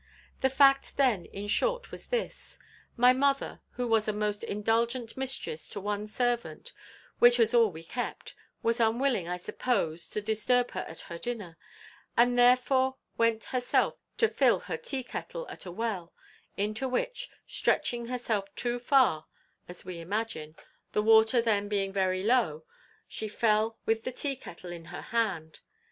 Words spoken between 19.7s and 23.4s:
we imagine, the water then being very low, she